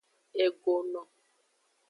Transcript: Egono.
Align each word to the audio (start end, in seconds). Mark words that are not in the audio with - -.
Egono. 0.45 1.01